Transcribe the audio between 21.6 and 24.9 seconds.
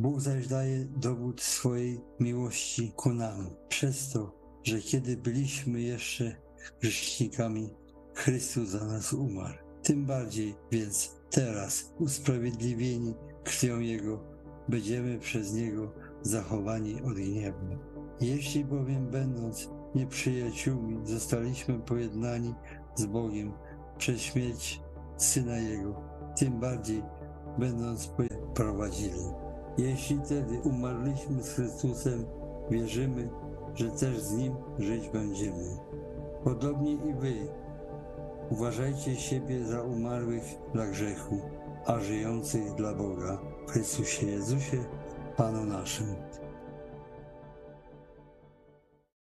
pojednani z Bogiem przez śmierć